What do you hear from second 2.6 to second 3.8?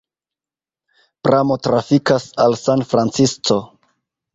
San Francisco.